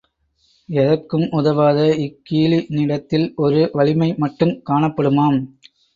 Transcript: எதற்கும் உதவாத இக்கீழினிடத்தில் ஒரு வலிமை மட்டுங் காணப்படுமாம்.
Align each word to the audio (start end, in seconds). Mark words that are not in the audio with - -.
எதற்கும் 0.69 1.25
உதவாத 1.31 1.81
இக்கீழினிடத்தில் 1.97 3.27
ஒரு 3.35 3.69
வலிமை 3.73 4.09
மட்டுங் 4.21 4.55
காணப்படுமாம். 4.69 5.39